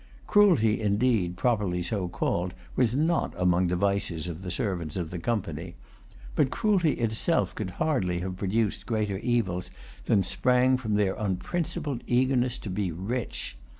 Cruelty, 0.25 0.81
indeed, 0.81 1.37
properly 1.37 1.83
so 1.83 2.07
called, 2.07 2.55
was 2.75 2.95
not 2.95 3.35
among 3.39 3.67
the 3.67 3.75
vices 3.75 4.27
of 4.27 4.41
the 4.41 4.49
servants 4.49 4.95
of 4.95 5.11
the 5.11 5.19
Company. 5.19 5.75
But 6.35 6.49
cruelty 6.49 6.93
itself 6.93 7.53
could 7.53 7.69
hardly 7.77 8.17
have 8.21 8.35
produced 8.35 8.87
greater 8.87 9.19
evils 9.19 9.69
than 10.05 10.23
sprang 10.23 10.75
from 10.77 10.95
their 10.95 11.13
unprincipled 11.13 12.03
eagerness 12.07 12.57
to 12.65 12.71
be 12.71 12.91
rich. 12.91 13.57